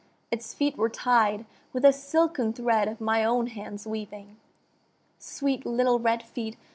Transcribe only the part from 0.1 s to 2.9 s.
Its feet were tied With a silken thread